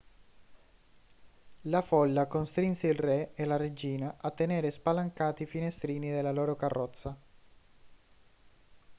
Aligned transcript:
la 1.65 1.83
folla 1.83 2.25
costrinse 2.25 2.87
il 2.87 2.95
re 2.97 3.33
e 3.35 3.45
la 3.45 3.55
regina 3.57 4.17
a 4.19 4.31
tenere 4.31 4.71
spalancati 4.71 5.43
i 5.43 5.45
finestrini 5.45 6.09
della 6.09 6.31
loro 6.31 6.55
carrozza 6.55 7.15